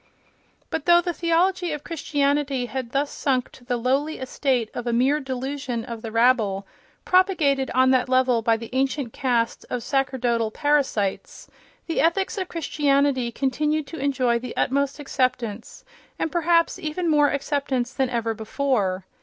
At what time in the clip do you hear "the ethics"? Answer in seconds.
11.85-12.39